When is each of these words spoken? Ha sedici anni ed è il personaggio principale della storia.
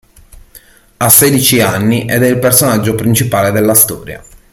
Ha 0.97 1.09
sedici 1.09 1.61
anni 1.61 2.05
ed 2.09 2.23
è 2.23 2.27
il 2.27 2.39
personaggio 2.39 2.95
principale 2.95 3.51
della 3.51 3.75
storia. 3.75 4.23